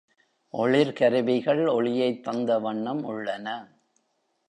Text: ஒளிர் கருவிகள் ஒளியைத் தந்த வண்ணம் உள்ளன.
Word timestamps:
ஒளிர் 0.53 0.93
கருவிகள் 0.93 1.67
ஒளியைத் 1.67 2.23
தந்த 2.23 2.59
வண்ணம் 2.59 3.03
உள்ளன. 3.03 3.47